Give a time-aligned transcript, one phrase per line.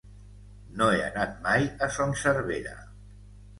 [0.79, 2.77] No he anat mai a Son Servera.